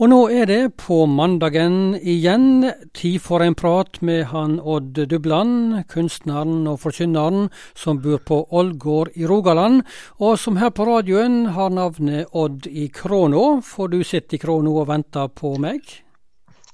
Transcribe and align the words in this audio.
Og 0.00 0.08
nå 0.08 0.18
er 0.32 0.46
det 0.48 0.78
på 0.80 1.02
mandagen 1.04 1.92
igjen 2.00 2.70
tid 2.96 3.18
for 3.20 3.44
en 3.44 3.52
prat 3.52 3.98
med 4.00 4.30
han 4.30 4.54
Odd 4.56 4.96
Dubland, 5.10 5.74
kunstneren 5.92 6.62
og 6.70 6.78
forkynneren 6.86 7.50
som 7.76 8.00
bor 8.00 8.22
på 8.24 8.38
Ålgård 8.48 9.12
i 9.12 9.28
Rogaland, 9.28 9.82
og 10.16 10.38
som 10.40 10.56
her 10.56 10.72
på 10.72 10.88
radioen 10.88 11.50
har 11.52 11.76
navnet 11.76 12.32
Odd 12.32 12.64
i 12.64 12.88
Kråna, 12.88 13.60
for 13.60 13.92
du 13.92 14.00
sitter 14.00 14.38
i 14.38 14.40
Kråna 14.40 14.72
og 14.72 14.88
venter 14.88 15.28
på 15.28 15.58
meg? 15.60 15.84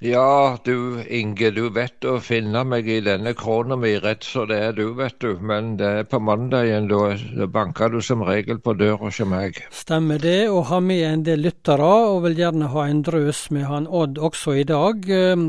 Ja, 0.04 0.58
du 0.64 1.00
Inge, 1.08 1.48
du 1.56 1.70
vet 1.72 2.04
å 2.04 2.18
finne 2.20 2.60
meg 2.68 2.84
i 2.84 2.98
denne 3.00 3.32
krona 3.32 3.78
mi 3.80 3.94
rett 3.96 4.26
så 4.28 4.42
det 4.44 4.58
er 4.60 4.74
du, 4.76 4.90
vet 4.98 5.16
du. 5.24 5.38
Men 5.40 5.78
det 5.80 5.92
er 6.02 6.04
på 6.10 6.20
mandagen, 6.20 6.90
da, 6.90 7.46
banker 7.48 7.94
du 7.94 8.02
som 8.04 8.20
regel 8.28 8.60
på 8.60 8.74
døra 8.76 8.98
hos 9.06 9.22
meg. 9.24 9.62
Stemmer 9.72 10.20
det, 10.20 10.50
og 10.52 10.66
har 10.68 10.84
med 10.84 11.00
en 11.08 11.24
del 11.24 11.46
lyttere, 11.48 11.88
og 12.10 12.26
vil 12.26 12.36
gjerne 12.42 12.68
ha 12.74 12.84
en 12.90 13.00
drøs 13.08 13.46
med 13.56 13.64
han 13.70 13.88
Odd 13.88 14.20
også 14.20 14.58
i 14.60 14.68
dag. 14.68 15.08
Ehm, 15.08 15.48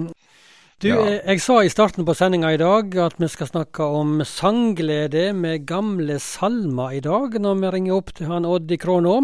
du, 0.80 0.92
ja. 0.94 1.04
jeg, 1.04 1.22
jeg 1.26 1.44
sa 1.44 1.62
i 1.66 1.74
starten 1.74 2.08
på 2.08 2.16
sendinga 2.16 2.56
i 2.56 2.62
dag 2.62 2.96
at 3.04 3.20
vi 3.20 3.28
skal 3.34 3.52
snakke 3.52 3.84
om 3.84 4.22
sangglede 4.24 5.34
med 5.36 5.68
gamle 5.68 6.22
salmer 6.24 6.96
i 6.96 7.04
dag, 7.04 7.36
når 7.36 7.64
vi 7.66 7.76
ringer 7.76 8.00
opp 8.00 8.16
til 8.16 8.32
han 8.32 8.48
Odd 8.48 8.72
i 8.72 8.80
Kråna. 8.80 9.18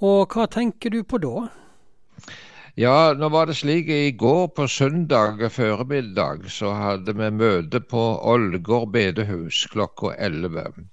Og 0.00 0.32
hva 0.32 0.48
tenker 0.48 0.96
du 0.96 1.02
på 1.04 1.20
da? 1.20 1.50
Ja, 2.80 3.12
nå 3.12 3.28
var 3.28 3.50
det 3.50 3.58
slik 3.58 3.88
i 3.92 4.14
går 4.16 4.46
på 4.56 4.64
søndag 4.64 5.42
formiddag 5.52 6.46
så 6.48 6.70
hadde 6.72 7.12
vi 7.18 7.26
møte 7.28 7.82
på 7.84 8.00
Ålgård 8.32 8.86
bedehus 8.94 9.66
klokka 9.68 10.14
11. 10.16 10.86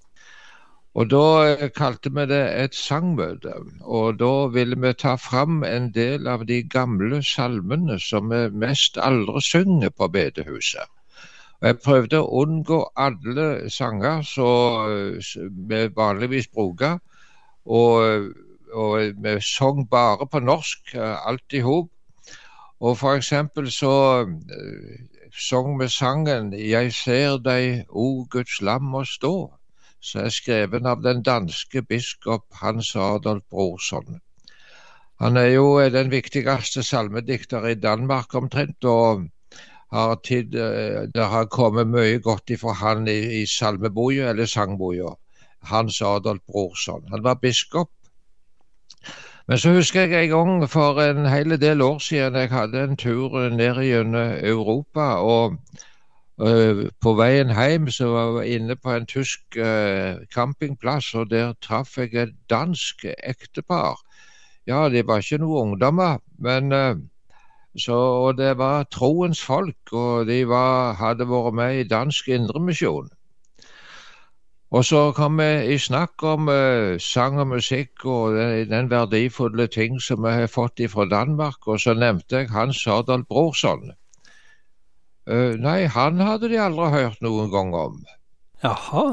Og 0.99 1.07
da 1.13 1.21
eh, 1.47 1.70
kalte 1.71 2.11
vi 2.11 2.25
det 2.27 2.41
et 2.63 2.75
sangmøte. 2.75 3.53
Og 3.79 4.20
da 4.20 4.49
ville 4.51 4.75
vi 4.75 4.91
ta 4.91 5.15
fram 5.15 5.63
en 5.63 5.87
del 5.95 6.27
av 6.27 6.43
de 6.51 6.59
gamle 6.67 7.21
salmene 7.23 7.95
som 8.03 8.27
vi 8.27 8.41
mest 8.51 8.99
aldri 8.99 9.39
synger 9.39 9.95
på 9.95 10.11
bedehuset. 10.11 10.91
Og 11.61 11.71
jeg 11.71 11.79
prøvde 11.85 12.20
å 12.20 12.43
unngå 12.43 12.82
alle 13.07 13.71
sanger 13.71 14.27
som 14.27 14.91
vi 15.71 15.82
vanligvis 15.95 16.51
bruker. 16.51 16.99
og 17.65 18.48
og 18.73 19.23
vi 19.23 19.35
sang 19.41 19.89
bare 19.89 20.27
på 20.27 20.39
norsk, 20.39 20.95
eh, 20.95 21.27
alt 21.27 21.53
i 21.53 21.59
hop. 21.59 21.89
Og 22.79 22.98
for 22.98 23.15
eksempel 23.20 23.71
så 23.71 24.23
uh, 24.23 24.99
sang 25.35 25.79
vi 25.79 25.87
sangen 25.87 26.53
'Jeg 26.53 26.93
ser 26.93 27.37
deg, 27.37 27.85
o 27.89 28.26
Guds 28.29 28.61
lam 28.61 28.95
å 28.95 29.03
stå', 29.03 29.51
som 30.01 30.21
er 30.21 30.29
skreven 30.29 30.85
av 30.85 31.03
den 31.03 31.23
danske 31.23 31.81
biskop 31.81 32.45
Hans 32.61 32.95
Adolf 32.95 33.43
Brorson. 33.49 34.21
Han 35.20 35.37
er 35.37 35.51
jo 35.55 35.89
den 35.89 36.11
viktigste 36.11 36.83
salmedikter 36.83 37.67
i 37.67 37.76
Danmark 37.76 38.35
omtrent, 38.35 38.85
og 38.85 39.27
har 39.91 40.15
tid, 40.23 40.55
eh, 40.55 41.07
det 41.13 41.26
har 41.26 41.45
kommet 41.45 41.87
mye 41.87 42.20
godt 42.20 42.49
ifra 42.49 42.73
han 42.73 43.07
i, 43.07 43.41
i 43.41 43.45
salmeboka 43.45 44.29
eller 44.29 44.45
sangboka. 44.45 45.15
Hans 45.61 46.01
Adolf 46.01 46.41
Brorson. 46.48 47.04
Han 47.11 47.23
var 47.23 47.33
biskop 47.33 47.89
men 49.49 49.57
så 49.57 49.71
husker 49.73 50.01
jeg 50.05 50.23
en 50.23 50.29
gang 50.29 50.69
for 50.69 50.99
en 51.01 51.25
hel 51.25 51.55
del 51.61 51.81
år 51.81 51.97
siden 52.05 52.35
jeg 52.37 52.51
hadde 52.51 52.83
en 52.83 52.97
tur 52.97 53.33
ned 53.49 53.79
gjennom 53.81 54.35
Europa. 54.45 55.07
og 55.25 55.55
uh, 56.37 56.85
På 57.01 57.13
veien 57.17 57.49
hjem 57.49 57.87
så 57.89 58.11
var 58.13 58.43
jeg 58.43 58.59
inne 58.59 58.75
på 58.75 58.93
en 58.93 59.09
tysk 59.09 59.57
uh, 59.57 60.21
campingplass, 60.35 61.15
og 61.15 61.31
der 61.31 61.55
traff 61.65 61.97
jeg 61.97 62.13
et 62.13 62.35
dansk 62.49 63.05
ektepar. 63.23 63.97
Ja, 64.67 64.85
de 64.89 65.01
var 65.07 65.25
ikke 65.25 65.41
noen 65.41 65.73
ungdommer, 65.73 66.22
men 66.38 66.69
uh, 66.72 66.94
så, 67.77 67.97
og 67.97 68.38
det 68.38 68.57
var 68.57 68.85
troens 68.94 69.41
folk, 69.41 69.94
og 69.94 70.27
de 70.27 70.44
var, 70.47 70.94
hadde 70.94 71.25
vært 71.29 71.57
med 71.57 71.79
i 71.79 71.89
Dansk 71.89 72.29
Indremisjon. 72.29 73.09
Og 74.69 74.85
så 74.85 75.00
kom 75.18 75.40
vi 75.41 75.74
i 75.74 75.78
snakk 75.81 76.22
om 76.30 76.50
uh, 76.52 76.97
sang 77.02 77.40
og 77.41 77.47
musikk 77.56 78.06
og 78.06 78.35
den, 78.38 78.68
den, 78.69 78.90
verdifulle 78.91 79.66
ting 79.68 79.97
som 80.02 80.22
vi 80.22 80.34
har 80.35 80.52
fått 80.52 80.84
fra 80.94 81.07
Danmark, 81.09 81.66
og 81.66 81.81
så 81.81 81.96
nevnte 81.97 82.44
jeg 82.44 82.52
Hans 82.53 82.84
Sørdal 82.84 83.25
Brorson. 83.25 83.90
Uh, 85.25 85.57
nei, 85.57 85.88
han 85.90 86.22
hadde 86.22 86.52
de 86.53 86.62
aldri 86.62 86.91
hørt 86.94 87.25
noen 87.25 87.50
gang 87.53 87.74
om. 87.74 87.97
Jaha? 88.62 89.07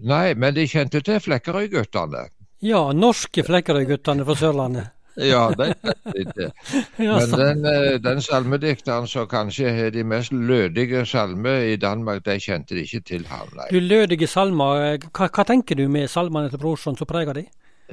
Nei, 0.00 0.32
men 0.40 0.56
de 0.56 0.64
kjente 0.70 1.02
til 1.04 1.20
Flekkerøy-guttene. 1.20 2.30
Ja, 2.64 2.86
norske 2.96 3.44
Flekkerøy-guttene 3.44 4.24
fra 4.24 4.38
Sørlandet. 4.40 4.94
Ja, 5.16 5.48
det 5.58 5.68
er 5.68 6.50
Men 6.98 7.30
den, 7.30 7.66
eh, 7.66 8.00
den 8.02 8.22
salmedikteren 8.22 9.06
som 9.06 9.28
kanskje 9.30 9.70
har 9.70 9.90
de 9.94 10.04
mest 10.04 10.32
lødige 10.32 11.04
salmer 11.06 11.68
i 11.70 11.76
Danmark, 11.76 12.24
de 12.24 12.38
kjente 12.40 12.74
de 12.74 12.82
ikke 12.82 13.00
til 13.00 13.26
ham, 13.30 13.50
nei. 13.54 13.68
Du 13.70 13.78
lødige 13.78 14.26
salmer, 14.26 14.98
hva, 15.10 15.28
hva, 15.28 15.44
tenker 15.46 15.78
du 15.78 15.86
med 15.88 16.08
salmene 16.08 16.50
til 16.50 16.58
Brorson 16.58 16.98
som 16.98 17.06
preger 17.06 17.38
de? 17.38 17.46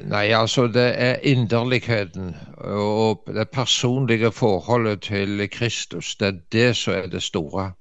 Nei, 0.07 0.31
altså 0.31 0.67
det 0.71 0.87
er 0.95 1.19
inderligheten 1.27 2.35
og 2.57 3.27
det 3.27 3.49
personlige 3.49 4.31
forholdet 4.31 5.01
til 5.01 5.49
Kristus. 5.51 6.15
Det 6.15 6.27
er 6.27 6.39
det 6.51 6.75
som 6.79 6.93
er 6.93 7.07
det 7.11 7.23
store. 7.23 7.71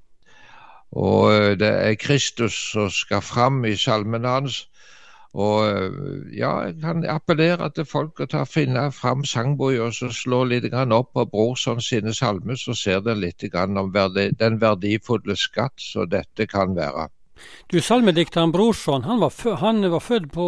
Og 0.93 1.33
eh, 1.35 1.59
det 1.59 1.71
er 1.71 1.95
Kristus 1.95 2.55
som 2.73 2.91
skal 2.91 3.23
fram 3.23 3.65
i 3.65 3.77
salmene 3.77 4.29
hans. 4.29 4.67
Og 5.39 6.33
ja, 6.35 6.51
jeg 6.67 6.81
kan 6.83 7.05
appellere 7.07 7.69
til 7.71 7.87
folk 7.87 8.19
å 8.19 8.27
ta, 8.27 8.43
finne 8.49 8.89
fram 8.91 9.23
sangboka 9.23 9.87
og 9.87 9.95
så 9.95 10.11
slå 10.11 10.43
litt 10.51 10.67
opp 10.75 11.13
på 11.15 11.27
Brorson 11.31 11.81
sine 11.81 12.15
salmer, 12.15 12.59
så 12.59 12.75
ser 12.75 13.01
den 13.07 13.23
litt 13.23 13.45
om 13.55 13.93
verdi, 13.95 14.31
den 14.35 14.59
verdifulle 14.59 15.37
skatt 15.37 15.79
som 15.79 16.09
dette 16.11 16.47
kan 16.51 16.75
være. 16.75 17.09
Du, 17.71 17.79
Salmedikteren 17.81 18.53
Brorson 18.53 19.07
han 19.07 19.21
var, 19.23 19.33
han 19.63 19.81
var 19.93 20.03
født 20.05 20.29
på 20.35 20.47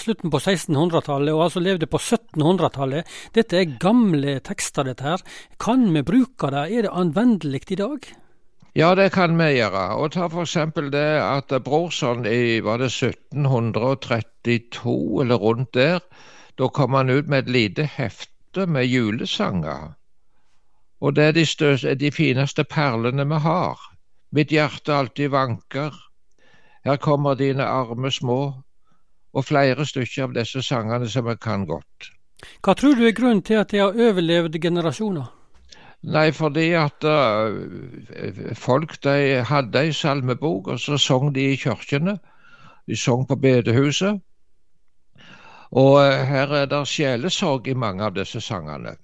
slutten 0.00 0.32
på 0.32 0.40
1600-tallet 0.40 1.34
og 1.34 1.44
altså 1.46 1.62
levde 1.62 1.86
på 1.86 2.00
1700-tallet. 2.00 3.06
Dette 3.36 3.60
er 3.60 3.76
gamle 3.78 4.40
tekster, 4.42 4.88
dette 4.88 5.06
her. 5.06 5.24
Kan 5.60 5.86
vi 5.94 6.02
bruke 6.02 6.50
det? 6.50 6.66
Er 6.72 6.88
det 6.88 6.96
anvendelig 6.96 7.66
i 7.68 7.78
dag? 7.78 8.08
Ja, 8.74 8.88
det 8.98 9.12
kan 9.14 9.36
vi 9.38 9.52
gjøre. 9.54 9.94
Og 10.02 10.10
ta 10.16 10.24
f.eks. 10.26 10.56
det 10.90 11.10
at 11.22 11.52
Brorson 11.62 12.26
i 12.26 12.58
var 12.60 12.78
det 12.82 12.90
1732 12.90 15.22
eller 15.22 15.38
rundt 15.38 15.74
der, 15.74 16.00
da 16.58 16.68
kom 16.68 16.94
han 16.98 17.10
ut 17.10 17.28
med 17.30 17.38
et 17.44 17.50
lite 17.50 17.84
hefte 17.86 18.66
med 18.66 18.86
julesanger. 18.90 19.94
Og 21.00 21.14
det 21.14 21.24
er 21.24 21.32
de, 21.38 21.46
største, 21.46 21.94
de 21.94 22.10
fineste 22.10 22.64
perlene 22.64 23.24
vi 23.30 23.34
har. 23.46 23.78
Mitt 24.34 24.50
hjerte 24.50 24.94
alltid 24.94 25.30
vanker. 25.30 25.94
Her 26.84 26.96
kommer 26.96 27.34
dine 27.38 27.64
arme 27.64 28.10
små. 28.10 28.54
Og 29.34 29.44
flere 29.44 29.86
stykker 29.86 30.22
av 30.26 30.34
disse 30.34 30.62
sangene 30.62 31.08
som 31.10 31.26
vi 31.26 31.36
kan 31.38 31.66
godt. 31.66 32.10
Hva 32.62 32.74
tror 32.74 32.94
du 32.98 33.06
er 33.06 33.14
grunnen 33.14 33.42
til 33.42 33.54
at 33.62 33.70
de 33.70 33.78
har 33.82 33.94
overlevd 33.94 34.58
generasjoner? 34.62 35.43
Nei, 36.04 36.32
fordi 36.32 36.72
at 36.76 37.04
uh, 37.04 38.52
folk 38.54 38.98
de 39.04 39.40
hadde 39.48 39.80
ei 39.86 39.92
salmebok, 39.92 40.68
og 40.68 40.80
så 40.80 40.98
sang 41.00 41.30
de 41.34 41.52
i 41.52 41.56
kirkene. 41.56 42.18
De 42.86 42.96
sang 42.96 43.24
på 43.28 43.36
bedehuset. 43.40 44.20
Og 45.72 45.94
uh, 45.94 46.24
her 46.28 46.52
er 46.52 46.66
det 46.68 46.82
sjelesorg 46.88 47.68
i 47.68 47.74
mange 47.74 48.04
av 48.04 48.12
disse 48.18 48.40
sangene. 48.44 48.96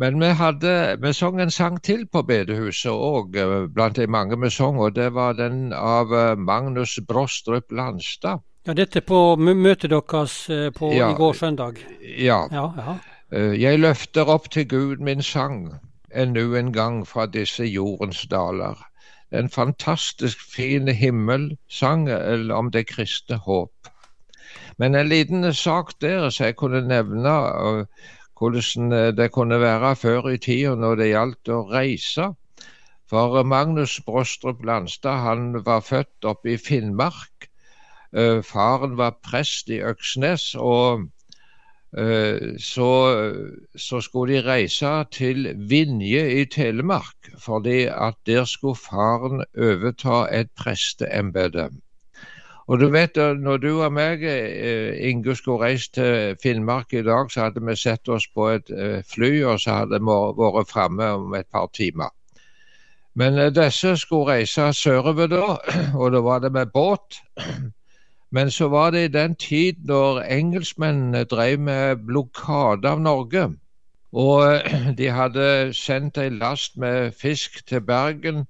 Men 0.00 0.18
vi, 0.18 0.32
hadde, 0.34 0.72
vi 0.98 1.12
sang 1.12 1.38
en 1.40 1.50
sang 1.50 1.78
til 1.84 2.06
på 2.10 2.24
bedehuset 2.26 2.90
òg, 2.90 3.38
uh, 3.38 3.68
blant 3.70 3.96
de 3.96 4.08
mange 4.10 4.40
vi 4.42 4.50
sang, 4.50 4.80
og 4.82 4.96
det 4.98 5.12
var 5.14 5.38
den 5.38 5.70
av 5.72 6.10
Magnus 6.38 6.98
Brostrup 7.06 7.70
Landstad. 7.70 8.42
Ja, 8.66 8.74
Dette 8.74 9.02
på 9.06 9.36
møtet 9.38 9.90
deres 9.90 10.34
på, 10.74 10.90
ja, 10.94 11.10
i 11.10 11.14
går 11.18 11.32
søndag? 11.32 11.78
Ja. 12.02 12.42
ja, 12.50 12.68
ja. 12.76 12.98
Jeg 13.58 13.78
løfter 13.80 14.28
opp 14.28 14.50
til 14.50 14.68
Gud 14.68 15.00
min 15.02 15.22
sang 15.22 15.72
ennå 16.14 16.54
en 16.54 16.72
gang 16.72 17.02
fra 17.08 17.26
disse 17.26 17.64
jordens 17.64 18.22
daler. 18.30 18.78
En 19.32 19.48
fantastisk 19.48 20.40
fin 20.54 20.88
himmelsang 20.88 22.08
om 22.52 22.70
det 22.70 22.86
kristne 22.86 23.36
håp. 23.36 23.88
Men 24.78 24.94
en 24.94 25.08
liten 25.08 25.54
sak 25.54 25.92
der 26.00 26.30
som 26.30 26.46
jeg 26.46 26.56
kunne 26.56 26.82
nevne 26.88 27.32
hvordan 28.38 29.16
det 29.16 29.32
kunne 29.32 29.60
være 29.60 29.96
før 29.96 30.28
i 30.28 30.38
tida 30.38 30.74
når 30.74 30.96
det 31.00 31.10
gjaldt 31.12 31.48
å 31.48 31.62
reise. 31.70 32.32
For 33.12 33.42
Magnus 33.44 34.00
Brostrup 34.06 34.64
Landstad 34.64 35.20
han 35.22 35.50
var 35.64 35.84
født 35.84 36.24
oppe 36.24 36.54
i 36.54 36.56
Finnmark. 36.56 37.48
Eh, 38.16 38.40
faren 38.44 38.96
var 38.96 39.18
prest 39.24 39.68
i 39.68 39.82
Øksnes. 39.84 40.54
og 40.54 41.08
så, 41.92 42.90
så, 43.76 44.00
skulle 44.00 44.32
de 44.32 44.46
reise 44.46 44.92
til 45.12 45.50
Vinje 45.68 46.22
i 46.40 46.44
Telemark, 46.48 47.28
fordi 47.38 47.82
at 47.84 48.14
der 48.26 48.44
skulle 48.48 48.80
faren 48.80 49.44
overta 49.58 50.22
et 50.32 50.48
presteembete. 50.56 51.68
Og 52.66 52.80
du 52.80 52.88
vet, 52.88 53.16
når 53.16 53.56
du 53.56 53.82
og 53.82 53.92
meg, 53.92 54.24
Inge, 55.04 55.36
skulle 55.36 55.66
reist 55.66 55.94
til 55.94 56.36
Finnmark 56.42 56.92
i 56.92 57.02
dag, 57.02 57.28
så 57.30 57.44
hadde 57.44 57.60
vi 57.66 57.76
sett 57.76 58.08
oss 58.08 58.24
på 58.34 58.48
et 58.54 58.72
fly, 59.12 59.42
og 59.44 59.60
så 59.60 59.82
hadde 59.82 60.00
vi 60.00 60.18
vært 60.40 60.72
framme 60.72 61.12
om 61.18 61.34
et 61.36 61.50
par 61.52 61.68
timer. 61.76 62.08
Men 63.14 63.36
disse 63.52 63.96
skulle 64.00 64.32
reise 64.32 64.72
sørover 64.72 65.28
da, 65.28 65.44
og 66.00 66.12
da 66.14 66.24
var 66.24 66.40
det 66.40 66.52
med 66.52 66.72
båt. 66.72 67.20
Men 68.32 68.50
så 68.50 68.68
var 68.68 68.90
det 68.90 69.04
i 69.04 69.08
den 69.12 69.34
tid 69.34 69.84
når 69.84 70.22
engelskmennene 70.22 71.24
drev 71.24 71.60
med 71.60 71.96
blokade 72.06 72.88
av 72.88 73.00
Norge. 73.00 73.50
Og 74.12 74.62
de 74.98 75.10
hadde 75.12 75.74
sendt 75.76 76.18
ei 76.18 76.30
last 76.32 76.76
med 76.76 77.12
fisk 77.12 77.60
til 77.68 77.84
Bergen 77.84 78.46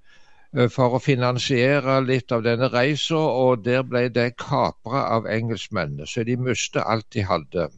eh, 0.55 0.71
for 0.71 0.95
å 0.95 1.03
finansiere 1.03 1.99
litt 2.07 2.31
av 2.33 2.47
denne 2.47 2.71
reisa, 2.71 3.19
og 3.19 3.67
der 3.67 3.83
ble 3.83 4.07
det 4.09 4.37
kapra 4.39 5.03
av 5.19 5.27
engelskmennene. 5.27 6.07
Så 6.07 6.23
de 6.31 6.39
mistet 6.39 6.87
alt 6.87 7.11
de 7.15 7.27
hadde. 7.27 7.69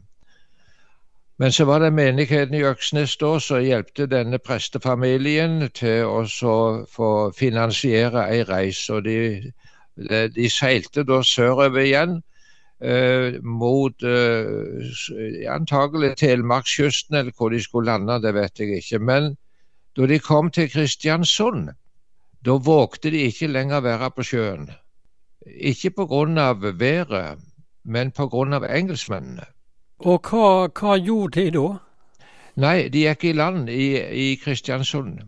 Men 1.41 1.51
så 1.51 1.65
var 1.65 1.81
det 1.81 1.93
menigheten 1.93 2.53
i 2.55 2.63
Øksnes 2.63 3.17
da 3.17 3.39
som 3.43 3.65
hjelpte 3.65 4.05
denne 4.07 4.37
prestefamilien 4.39 5.71
til 5.73 6.05
å 6.05 6.21
få 6.85 7.13
finansiere 7.35 8.29
ei 8.29 8.43
reise. 8.45 8.93
og 8.93 9.03
de 9.03 9.51
de 10.35 10.49
seilte 10.49 11.03
da 11.07 11.21
sørover 11.23 11.79
igjen 11.79 12.17
eh, 12.81 13.39
mot 13.43 14.03
eh, 14.03 15.47
antagelig 15.49 16.17
Telemarkskysten, 16.17 17.15
eller 17.15 17.31
hvor 17.37 17.49
de 17.49 17.61
skulle 17.63 17.91
lande, 17.91 18.21
det 18.21 18.33
vet 18.33 18.59
jeg 18.59 18.77
ikke. 18.77 18.99
Men 18.99 19.35
da 19.97 20.07
de 20.07 20.19
kom 20.19 20.51
til 20.51 20.69
Kristiansund, 20.69 21.69
da 22.45 22.51
vågte 22.51 23.11
de 23.11 23.25
ikke 23.29 23.47
lenger 23.47 23.79
være 23.79 24.11
på 24.11 24.23
sjøen. 24.23 24.69
Ikke 25.45 25.89
pga. 25.89 26.53
været, 26.53 27.39
men 27.83 28.11
pga. 28.11 28.77
engelskmennene. 28.77 29.45
Og 29.99 30.19
hva, 30.19 30.67
hva, 30.67 30.97
gjorde 30.97 31.41
de 31.41 31.51
da? 31.51 31.77
Nei, 32.55 32.89
de 32.89 33.05
gikk 33.07 33.23
i 33.23 33.31
land 33.31 33.69
i, 33.69 33.95
i 33.95 34.35
Kristiansund. 34.35 35.19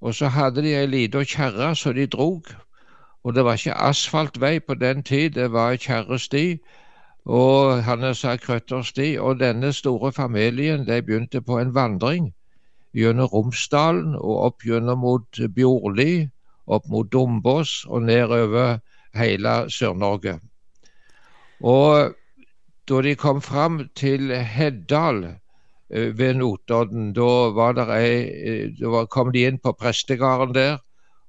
Og 0.00 0.14
så 0.14 0.28
hadde 0.28 0.62
de 0.62 0.74
ei 0.76 0.86
lita 0.86 1.24
kjerre 1.24 1.74
som 1.76 1.94
de 1.94 2.06
drog 2.06 2.48
og 3.24 3.34
det 3.34 3.44
var 3.44 3.58
ikke 3.58 3.74
asfaltvei 3.78 4.58
på 4.60 4.74
den 4.74 5.02
tid, 5.02 5.30
det 5.30 5.52
var 5.52 5.76
kjerresti 5.76 6.60
og 7.24 7.82
han 7.82 8.14
sa 8.14 8.36
krøttersti. 8.36 9.16
Og 9.18 9.40
denne 9.40 9.72
store 9.72 10.12
familien 10.12 10.86
de 10.86 11.02
begynte 11.02 11.40
på 11.40 11.58
en 11.58 11.74
vandring 11.74 12.32
gjennom 12.94 13.30
Romsdalen 13.32 14.14
og 14.16 14.46
opp 14.46 14.64
gjennom 14.66 14.98
mot 14.98 15.38
Bjorli, 15.54 16.28
opp 16.66 16.88
mot 16.88 17.12
Dombås 17.12 17.84
og 17.88 18.02
nedover 18.02 18.80
hele 19.14 19.54
Sør-Norge. 19.70 20.40
Og 21.62 22.14
da 22.88 23.02
de 23.02 23.14
kom 23.14 23.40
fram 23.40 23.88
til 23.94 24.34
Heddal 24.34 25.24
eh, 25.90 26.18
ved 26.18 26.34
Notodden, 26.34 27.12
da, 27.14 27.86
ei, 27.94 28.16
eh, 28.28 28.70
da 28.80 29.06
kom 29.06 29.30
de 29.32 29.46
inn 29.46 29.58
på 29.62 29.72
prestegarden 29.72 30.54
der. 30.54 30.80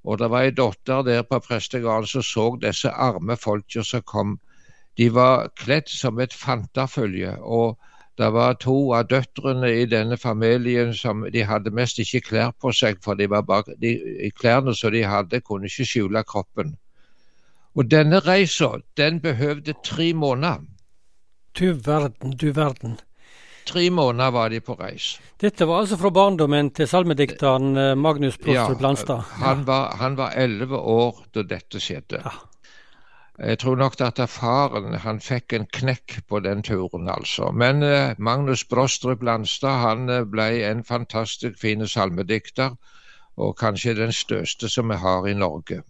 Og 0.03 0.19
det 0.19 0.29
var 0.31 0.47
ei 0.47 0.51
datter 0.51 1.03
der 1.07 1.23
på 1.23 1.39
prestegarden 1.39 2.07
som 2.07 2.25
så 2.27 2.47
disse 2.61 2.89
arme 2.91 3.37
folka 3.39 3.83
som 3.83 4.03
kom. 4.03 4.39
De 4.97 5.09
var 5.13 5.49
kledd 5.55 5.89
som 5.89 6.19
et 6.19 6.33
fantafølge. 6.33 7.37
og 7.39 7.79
det 8.17 8.29
var 8.33 8.53
to 8.61 8.93
av 8.93 9.07
døtrene 9.09 9.71
i 9.73 9.85
denne 9.89 10.17
familien 10.21 10.93
som 10.93 11.23
de 11.33 11.43
hadde 11.49 11.71
mest 11.73 11.97
ikke 11.99 12.21
klær 12.21 12.51
på 12.61 12.71
seg, 12.71 12.99
for 13.01 13.17
de 13.17 13.27
bak, 13.27 13.71
de, 13.81 13.93
klærne 14.37 14.75
som 14.77 14.93
de 14.93 15.01
hadde, 15.03 15.41
kunne 15.41 15.65
ikke 15.65 15.85
skjule 15.85 16.23
kroppen. 16.23 16.75
Og 17.73 17.89
denne 17.89 18.19
reisa, 18.19 18.69
den 18.97 19.17
behøvde 19.21 19.73
tre 19.83 20.13
måneder. 20.13 20.61
Du 21.59 21.73
verden, 21.73 22.37
du 22.37 22.51
verden. 22.51 22.99
Tre 23.65 23.89
måneder 23.89 24.31
var 24.35 24.49
de 24.51 24.59
på 24.59 24.75
reis. 24.79 25.17
Dette 25.39 25.67
var 25.67 25.83
altså 25.83 25.97
fra 25.99 26.11
barndommen 26.11 26.71
til 26.75 26.87
salmedikteren 26.87 27.77
eh, 27.77 27.91
Magnus 27.95 28.39
Landstad? 28.43 29.23
Ja, 29.39 29.53
han 29.99 30.17
var 30.17 30.35
elleve 30.35 30.77
år 30.77 31.23
da 31.35 31.45
dette 31.47 31.79
skjedde. 31.79 32.19
Ja. 32.23 32.33
Jeg 33.39 33.59
tror 33.59 33.75
nok 33.75 33.95
at 34.01 34.19
faren 34.29 34.93
han 34.93 35.19
fikk 35.19 35.53
en 35.57 35.65
knekk 35.65 36.19
på 36.29 36.39
den 36.45 36.61
turen, 36.63 37.09
altså. 37.09 37.49
Men 37.51 37.81
eh, 37.83 38.13
Magnus 38.17 38.63
Brostrup 38.63 39.23
Landstad 39.23 39.79
han 39.81 40.09
eh, 40.09 40.25
ble 40.25 40.45
en 40.67 40.83
fantastisk 40.83 41.57
fin 41.59 41.87
salmedikter, 41.87 42.75
og 43.37 43.57
kanskje 43.57 43.95
den 43.97 44.13
største 44.13 44.69
som 44.69 44.93
vi 44.93 44.99
har 45.01 45.25
i 45.27 45.33
Norge. 45.33 45.81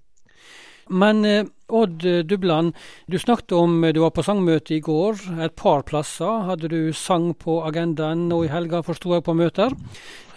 Men 0.89 1.25
eh, 1.25 1.43
Odd 1.73 2.05
Dubland, 2.29 2.77
du 3.09 3.17
snakket 3.19 3.55
om 3.57 3.79
du 3.81 3.99
var 4.03 4.13
på 4.13 4.25
sangmøte 4.25 4.77
i 4.77 4.81
går. 4.83 5.17
Et 5.47 5.55
par 5.57 5.83
plasser 5.89 6.45
hadde 6.47 6.69
du 6.71 6.93
sang 6.93 7.31
på 7.33 7.59
agendaen 7.67 8.27
nå 8.29 8.43
i 8.45 8.51
helga, 8.53 8.83
forsto 8.85 9.15
jeg 9.15 9.25
på 9.25 9.35
møter. 9.37 9.73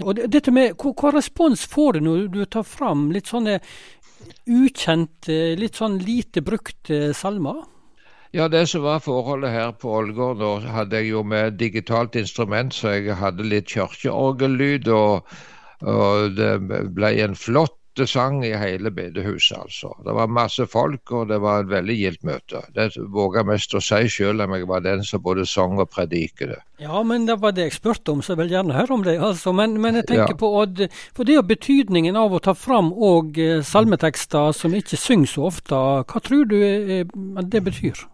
Og 0.05 0.17
dette 0.17 0.55
med, 0.55 0.75
hva, 0.81 0.95
hva 0.97 1.15
respons 1.19 1.67
får 1.69 1.99
du 1.99 2.07
når 2.09 2.27
du 2.35 2.43
tar 2.49 2.67
fram 2.67 3.11
litt 3.15 3.29
sånne 3.33 3.61
ukjente, 4.49 5.57
litt 5.61 5.79
sånn 5.79 5.99
lite 6.03 6.43
brukte 6.47 7.13
salmer? 7.17 7.65
Ja, 8.37 8.49
det 8.53 8.67
som 8.69 8.83
var 8.85 9.01
forholdet 9.01 9.55
her 9.55 9.71
på 9.81 9.93
Ålgård, 9.97 10.41
da 10.43 10.73
hadde 10.75 10.99
jeg 11.01 11.13
jo 11.15 11.23
med 11.25 11.57
digitalt 11.61 12.17
instrument, 12.19 12.75
så 12.75 12.97
jeg 12.97 13.17
hadde 13.17 13.47
litt 13.47 13.71
kirkeorgellyd. 13.71 14.91
Og, 14.93 15.37
og 15.87 16.37
det 16.37 16.51
ble 16.97 17.13
en 17.25 17.37
flott 17.39 17.79
sang 18.05 18.43
i 18.45 18.53
hele 18.53 18.91
bedehuset, 18.93 19.57
altså. 19.57 19.95
Det 20.05 20.13
var 20.13 20.29
masse 20.29 20.67
folk, 20.69 21.13
og 21.17 21.29
det 21.31 21.39
var 21.41 21.63
et 21.63 21.71
veldig 21.71 21.97
gildt 21.97 22.27
møte. 22.29 22.61
Det 22.77 22.91
jeg 22.93 23.47
mest 23.49 23.75
å 23.75 23.81
si, 23.81 24.03
selv 24.13 24.45
om 24.45 24.53
jeg 24.57 24.69
var 24.69 24.85
den 24.85 25.05
som 25.05 25.23
både 25.25 25.47
sang 25.49 25.79
og 25.81 25.89
prediket. 25.95 26.59
Ja, 26.83 27.01
men 27.03 27.25
det 27.25 27.39
var 27.41 27.55
det 27.57 27.71
jeg 27.71 27.77
spurte 27.79 28.13
om, 28.13 28.21
så 28.21 28.35
jeg 28.35 28.43
vil 28.43 28.53
gjerne 28.57 28.77
høre 28.77 28.95
om 28.99 29.07
det. 29.07 29.17
altså. 29.17 29.55
Men, 29.57 29.79
men 29.81 29.97
jeg 29.97 30.11
tenker 30.11 30.35
ja. 30.35 30.41
på 30.43 30.51
Odd, 30.61 30.85
for 31.17 31.25
det 31.25 31.39
er 31.39 31.49
betydningen 31.49 32.19
av 32.21 32.37
å 32.37 32.43
ta 32.43 32.53
fram 32.53 32.93
òg 32.93 33.41
eh, 33.41 33.63
salmetekster 33.65 34.53
som 34.53 34.77
ikke 34.77 35.01
synger 35.01 35.33
så 35.33 35.49
ofte. 35.49 35.81
Hva 36.05 36.21
tror 36.21 36.45
du 36.51 36.59
eh, 36.61 37.09
det 37.49 37.65
betyr? 37.65 38.05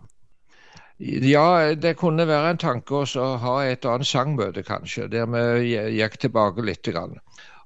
Ja, 1.02 1.74
det 1.74 1.96
kunne 1.98 2.28
være 2.28 2.52
en 2.52 2.60
tanke 2.62 3.00
å 3.02 3.24
ha 3.42 3.54
et 3.66 3.86
annet 3.88 4.06
sangmøte, 4.06 4.62
kanskje, 4.62 5.08
der 5.10 5.26
vi 5.26 5.72
gikk 5.98 6.20
tilbake 6.22 6.62
litt. 6.62 6.86
Grann. 6.86 7.16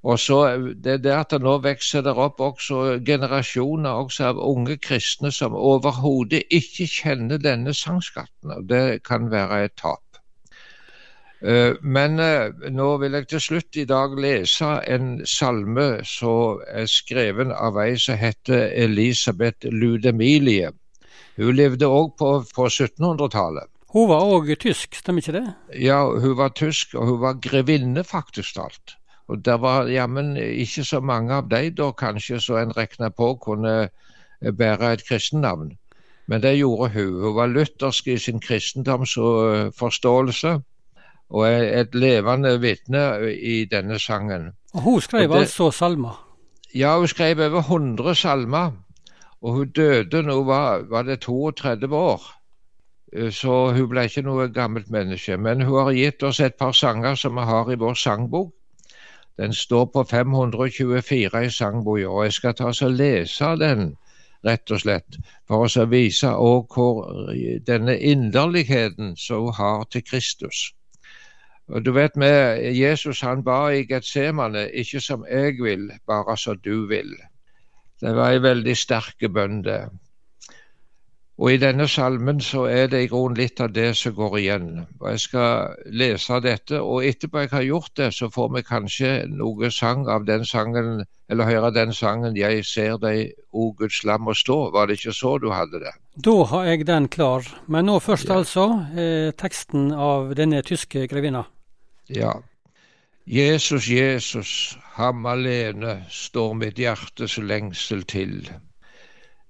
Og 0.07 0.19
så 0.23 0.39
det 0.83 1.01
det 1.03 1.11
at 1.11 1.33
det 1.33 1.41
nå 1.43 1.57
vokser 1.63 2.03
det 2.05 2.13
opp 2.15 2.39
også 2.39 2.99
generasjoner 3.05 4.03
også 4.05 4.29
av 4.29 4.37
unge 4.39 4.77
kristne 4.79 5.33
som 5.35 5.57
overhodet 5.57 6.45
ikke 6.53 6.87
kjenner 6.87 7.41
denne 7.43 7.73
sangskatten. 7.75 8.53
og 8.55 8.69
Det 8.69 9.03
kan 9.03 9.31
være 9.31 9.65
et 9.65 9.75
tap. 9.75 10.03
Eh, 11.41 11.75
men 11.81 12.19
eh, 12.19 12.49
nå 12.73 12.87
vil 12.97 13.13
jeg 13.13 13.27
til 13.29 13.41
slutt 13.41 13.77
i 13.77 13.85
dag 13.85 14.15
lese 14.17 14.69
en 14.89 15.09
salme 15.27 15.87
som 16.07 16.63
er 16.65 16.87
skrevet 16.89 17.51
av 17.53 17.77
ei 17.83 17.97
som 18.01 18.17
heter 18.17 18.71
Elisabeth 18.73 19.69
Ludemilie. 19.69 20.71
Hun 21.37 21.53
levde 21.53 21.85
òg 21.85 22.15
på, 22.17 22.31
på 22.55 22.69
1700-tallet. 22.71 23.69
Hun 23.93 24.09
var 24.09 24.25
òg 24.25 24.49
tysk, 24.59 24.97
stemmer 24.97 25.21
ikke 25.21 25.35
det? 25.37 25.45
Ja, 25.79 25.99
hun 26.07 26.37
var 26.39 26.55
tysk, 26.57 26.95
og 26.95 27.11
hun 27.11 27.21
var 27.21 27.37
grevinne, 27.43 28.03
faktisk 28.03 28.57
talt. 28.57 28.96
Og 29.27 29.45
Det 29.45 29.61
var 29.61 29.87
jammen 29.87 30.37
ikke 30.37 30.83
så 30.83 30.99
mange 30.99 31.33
av 31.33 31.49
de 31.49 31.69
da 31.69 31.91
kanskje 31.91 32.39
så 32.39 32.57
en 32.61 32.77
regna 32.77 33.09
på 33.09 33.35
kunne 33.43 33.89
eh, 34.41 34.51
bære 34.51 34.93
et 34.93 35.07
kristennavn. 35.07 35.77
Men 36.27 36.41
det 36.41 36.57
gjorde 36.57 36.93
hun. 36.93 37.21
Hun 37.21 37.35
var 37.35 37.47
luthersk 37.47 38.07
i 38.07 38.17
sin 38.17 38.39
kristendomsforståelse 38.39 40.61
og 41.29 41.47
et 41.47 41.95
levende 41.95 42.61
vitne 42.61 43.31
i 43.31 43.65
denne 43.65 43.99
sangen. 43.99 44.51
Og 44.73 44.81
Hun 44.81 45.01
skrev 45.01 45.29
det, 45.29 45.39
altså 45.39 45.71
salmer? 45.71 46.27
Ja, 46.75 46.99
hun 46.99 47.07
skrev 47.07 47.39
over 47.39 47.59
100 47.59 48.15
salmer. 48.15 48.71
Og 49.41 49.53
hun 49.53 49.69
døde 49.69 50.23
nå 50.23 50.43
var, 50.43 50.81
var 50.89 51.01
det 51.01 51.19
32 51.19 51.95
år. 51.95 52.21
Eh, 53.13 53.31
så 53.31 53.71
hun 53.71 53.89
ble 53.89 54.07
ikke 54.07 54.23
noe 54.25 54.49
gammelt 54.53 54.89
menneske. 54.89 55.37
Men 55.37 55.61
hun 55.61 55.83
har 55.83 55.91
gitt 55.91 56.23
oss 56.23 56.39
et 56.39 56.55
par 56.59 56.71
sanger 56.71 57.15
som 57.15 57.35
vi 57.35 57.45
har 57.45 57.71
i 57.71 57.79
vår 57.79 57.93
sangbok. 57.93 58.53
Den 59.37 59.53
står 59.53 59.85
på 59.85 60.03
524 60.03 61.45
i 61.45 61.49
sangboka, 61.49 62.07
og 62.07 62.23
jeg 62.23 62.33
skal 62.33 62.55
ta 62.57 62.71
og 62.71 62.91
lese 62.91 63.51
den 63.61 63.91
rett 64.45 64.71
og 64.71 64.81
slett 64.81 65.17
for 65.47 65.67
å 65.67 65.85
vise 65.91 66.31
hvor 66.73 67.31
denne 67.67 67.97
inderligheten 67.97 69.15
som 69.17 69.47
hun 69.47 69.57
har 69.57 69.85
til 69.91 70.05
Kristus. 70.05 70.71
Og 71.67 71.85
du 71.85 71.91
vet 71.91 72.15
med 72.15 72.63
Jesus 72.77 73.21
han 73.21 73.43
ba 73.43 73.67
i 73.75 73.83
Getsemane, 73.85 74.69
ikke 74.71 75.01
som 75.03 75.25
jeg 75.29 75.57
vil, 75.59 75.89
bare 76.07 76.37
som 76.37 76.57
du 76.63 76.87
vil. 76.87 77.11
Det 78.01 78.13
var 78.15 78.31
en 78.31 78.43
veldig 78.43 78.75
sterk 78.77 79.25
bønn, 79.33 79.63
det. 79.65 79.81
Og 81.37 81.51
i 81.53 81.57
denne 81.61 81.85
salmen 81.85 82.39
så 82.41 82.63
er 82.65 82.87
det 82.89 83.03
i 83.03 83.09
grunnen 83.11 83.37
litt 83.37 83.59
av 83.61 83.69
det 83.69 83.91
som 83.99 84.15
går 84.17 84.37
igjen. 84.39 84.69
Og 84.97 85.09
Jeg 85.11 85.19
skal 85.21 85.75
lese 85.93 86.39
dette, 86.41 86.79
og 86.81 87.05
etterpå 87.05 87.43
jeg 87.43 87.51
har 87.51 87.65
gjort 87.67 87.91
det, 87.99 88.07
så 88.13 88.29
får 88.33 88.49
vi 88.55 88.63
kanskje 88.65 89.11
noe 89.29 89.69
sang 89.71 90.07
av 90.09 90.25
den 90.25 90.45
sangen, 90.49 91.05
eller 91.29 91.45
høre 91.45 91.71
den 91.73 91.93
sangen 91.93 92.35
'Jeg 92.35 92.65
ser 92.65 92.97
deg, 92.97 93.33
o 93.53 93.71
Guds 93.71 94.03
lam, 94.03 94.27
å 94.27 94.33
stå'. 94.33 94.71
Var 94.73 94.87
det 94.87 94.97
ikke 94.97 95.13
så 95.13 95.37
du 95.37 95.51
hadde 95.51 95.79
det? 95.79 95.93
Da 96.25 96.43
har 96.43 96.65
jeg 96.65 96.87
den 96.87 97.07
klar. 97.07 97.45
Men 97.67 97.85
nå 97.85 97.99
først 97.99 98.29
ja. 98.29 98.37
altså 98.37 98.85
eh, 98.97 99.31
teksten 99.31 99.91
av 99.93 100.33
denne 100.33 100.61
tyske 100.61 101.07
grevinna. 101.07 101.45
Ja. 102.09 102.33
Jesus, 103.27 103.87
Jesus, 103.87 104.77
ham 104.95 105.25
alene 105.25 106.05
står 106.09 106.53
mitt 106.53 106.79
hjertes 106.79 107.37
lengsel 107.37 108.03
til. 108.03 108.49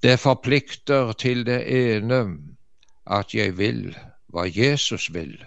Det 0.03 0.19
forplikter 0.19 1.11
til 1.11 1.45
det 1.45 1.61
ene 1.67 2.21
at 3.07 3.33
jeg 3.33 3.57
vil 3.57 3.97
hva 4.29 4.45
Jesus 4.45 5.13
vil. 5.13 5.37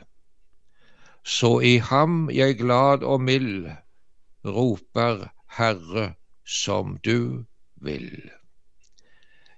Så 1.24 1.60
i 1.60 1.76
ham 1.76 2.30
jeg 2.30 2.58
glad 2.58 3.04
og 3.06 3.20
mild 3.20 3.68
roper 4.44 5.28
Herre 5.58 6.14
som 6.46 6.98
du 7.04 7.44
vil. 7.80 8.30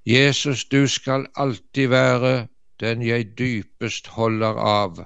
Jesus, 0.06 0.64
du 0.64 0.88
skal 0.88 1.26
alltid 1.36 1.88
være 1.88 2.48
den 2.80 3.02
jeg 3.06 3.38
dypest 3.38 4.06
holder 4.06 4.58
av. 4.58 5.04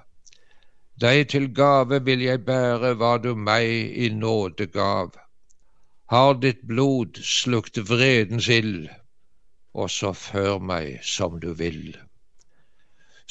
Deg 1.01 1.29
til 1.29 1.51
gave 1.55 2.01
vil 2.05 2.23
jeg 2.25 2.45
bære 2.47 2.95
hva 2.97 3.17
du 3.21 3.35
meg 3.37 3.69
i 3.93 4.09
nåde 4.09 4.67
gav. 4.67 5.13
Har 6.09 6.39
ditt 6.41 6.63
blod 6.67 7.21
slukt 7.21 7.79
vredens 7.91 8.49
ild, 8.49 8.89
og 9.77 9.93
så 9.93 10.13
før 10.17 10.59
meg 10.73 11.05
som 11.05 11.37
du 11.43 11.53
vil. 11.61 11.97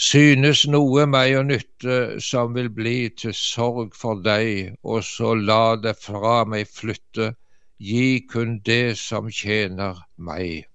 Synes 0.10 0.66
noe 0.68 1.08
meg 1.10 1.34
å 1.40 1.44
nytte 1.48 1.98
som 2.30 2.54
vil 2.56 2.70
bli 2.78 2.98
til 3.24 3.34
sorg 3.40 3.96
for 3.96 4.22
deg, 4.22 4.76
og 4.84 5.02
så 5.08 5.34
la 5.40 5.76
det 5.82 5.96
fra 6.06 6.38
meg 6.46 6.70
flytte, 6.70 7.34
gi 7.80 8.22
kun 8.32 8.60
det 8.70 8.96
som 9.02 9.28
tjener 9.32 10.00
meg 10.16 10.68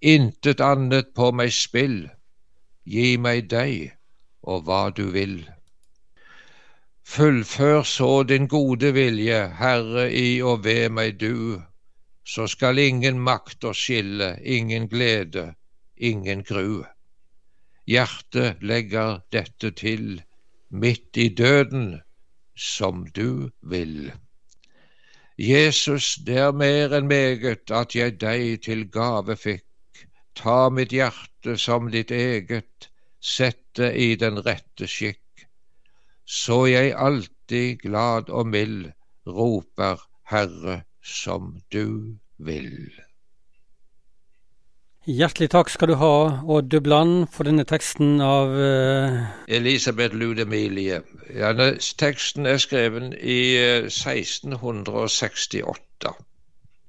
intet 0.00 0.60
annet 0.60 1.14
på 1.14 1.30
meg 1.32 1.52
spill, 1.52 2.08
gi 2.84 3.16
meg 3.16 3.48
deg 3.50 3.92
og 4.42 4.66
hva 4.66 4.90
du 4.94 5.08
vil. 5.14 5.38
Fullfør 7.06 7.82
så 7.82 8.22
din 8.28 8.48
gode 8.50 8.92
vilje, 8.94 9.40
Herre, 9.58 10.06
i 10.12 10.42
og 10.42 10.64
ved 10.64 10.90
meg 10.90 11.18
du, 11.20 11.62
så 12.26 12.46
skal 12.50 12.78
ingen 12.82 13.20
makt 13.22 13.64
oss 13.64 13.84
skille, 13.86 14.32
ingen 14.42 14.88
glede, 14.90 15.54
ingen 15.96 16.42
gru. 16.42 16.82
Hjertet 17.86 18.62
legger 18.66 19.20
dette 19.32 19.70
til, 19.70 20.22
midt 20.70 21.16
i 21.16 21.28
døden, 21.28 22.00
som 22.56 23.06
du 23.14 23.50
vil. 23.62 24.10
Jesus, 25.38 26.16
det 26.26 26.40
er 26.48 26.56
mer 26.56 26.96
enn 26.96 27.06
meget 27.06 27.70
at 27.70 27.94
jeg 27.94 28.16
deg 28.18 28.62
til 28.64 28.88
gave 28.90 29.36
fikk 29.36 29.66
Ta 30.36 30.68
mitt 30.68 30.92
hjerte 30.92 31.54
som 31.56 31.86
ditt 31.92 32.10
eget, 32.12 32.90
sett 33.20 33.62
det 33.78 33.94
i 33.96 34.08
den 34.20 34.42
rette 34.44 34.88
skikk. 34.90 35.46
Så 36.24 36.66
jeg 36.68 36.92
alltid 36.92 37.80
glad 37.80 38.28
og 38.28 38.50
mild 38.52 38.90
roper 39.38 40.02
Herre 40.28 40.82
som 41.06 41.62
du 41.72 42.16
vil. 42.38 42.90
Hjertelig 45.06 45.52
takk 45.54 45.68
skal 45.70 45.92
du 45.92 45.94
ha, 46.00 46.42
Odd 46.50 46.66
Dubland, 46.72 47.28
for 47.30 47.46
denne 47.46 47.62
teksten 47.62 48.18
av 48.26 48.50
uh... 48.50 49.22
Elisabeth 49.46 50.18
Ludemilie. 50.18 50.98
Ja, 51.30 51.54
teksten 52.02 52.42
er 52.50 52.58
skrevet 52.58 53.14
i 53.22 53.54
1668. 53.86 56.10
Eh, 56.10 56.18